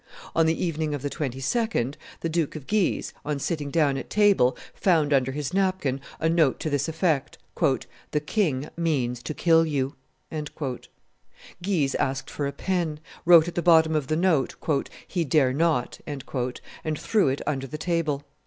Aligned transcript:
On 0.35 0.47
the 0.47 0.65
evening 0.65 0.95
of 0.95 1.03
the 1.03 1.11
22d, 1.11 1.93
the 2.21 2.27
Duke 2.29 2.55
of 2.55 2.65
Guise, 2.65 3.13
on 3.23 3.37
sitting 3.37 3.69
down 3.69 3.97
at 3.97 4.09
table, 4.09 4.57
found 4.73 5.13
under 5.13 5.31
his 5.31 5.53
napkin 5.53 6.01
a 6.19 6.27
note 6.27 6.59
to 6.61 6.71
this 6.71 6.89
effect: 6.89 7.37
"The 8.09 8.19
king 8.19 8.67
means 8.75 9.21
to 9.21 9.35
kill 9.35 9.63
you." 9.63 9.93
Guise 10.31 11.93
asked 11.99 12.31
for 12.31 12.47
a 12.47 12.51
pen, 12.51 12.99
wrote 13.25 13.47
at 13.47 13.53
the 13.53 13.61
bottom 13.61 13.95
of 13.95 14.07
the 14.07 14.15
note, 14.15 14.55
"He 15.07 15.23
dare 15.23 15.53
not," 15.53 15.99
and 16.07 16.23
threw 16.99 17.27
it 17.27 17.41
under 17.45 17.67
the 17.67 17.77
table. 17.77 18.23